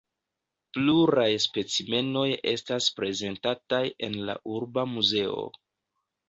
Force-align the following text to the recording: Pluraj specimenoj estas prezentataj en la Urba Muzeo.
Pluraj 0.77 1.27
specimenoj 1.43 2.23
estas 2.53 2.87
prezentataj 3.01 3.83
en 4.09 4.17
la 4.31 4.37
Urba 4.57 4.87
Muzeo. 4.97 5.47